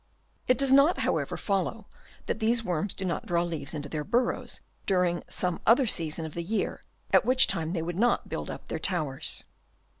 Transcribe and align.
It 0.47 0.57
does 0.57 0.73
not, 0.73 1.01
however, 1.01 1.37
follow 1.37 1.85
that 2.25 2.39
these 2.39 2.63
worms 2.63 2.95
do 2.95 3.05
not 3.05 3.27
draw 3.27 3.43
leaves 3.43 3.75
into 3.75 3.87
their 3.87 4.03
burrows 4.03 4.61
during 4.87 5.21
some 5.29 5.61
other 5.67 5.85
season 5.85 6.25
of 6.25 6.33
the 6.33 6.41
year, 6.41 6.83
at 7.13 7.23
which 7.23 7.45
time 7.45 7.73
they 7.73 7.83
would 7.83 7.97
not 7.99 8.27
build 8.27 8.49
up 8.49 8.67
their 8.67 8.79
towers. 8.79 9.43